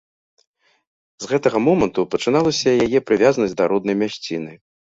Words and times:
З 1.25 1.29
гэтага 1.33 1.57
моманту 1.67 2.07
пачыналася 2.15 2.75
яе 2.89 3.05
прывязанасць 3.11 3.57
да 3.61 3.71
роднай 3.75 3.95
мясціны. 4.05 4.53